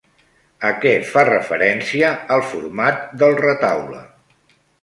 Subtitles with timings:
[0.69, 4.03] A què fa referència el format del retaule?